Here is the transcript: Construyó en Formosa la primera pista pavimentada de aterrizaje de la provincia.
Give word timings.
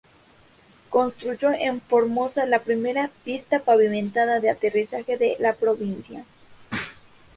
Construyó 0.89 1.51
en 1.51 1.79
Formosa 1.79 2.47
la 2.47 2.63
primera 2.63 3.11
pista 3.23 3.59
pavimentada 3.59 4.39
de 4.39 4.49
aterrizaje 4.49 5.15
de 5.15 5.35
la 5.39 5.53
provincia. 5.53 6.25